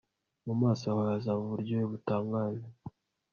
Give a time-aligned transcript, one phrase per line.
[0.45, 2.67] mu maso hawe hazaba uburyohe butangaje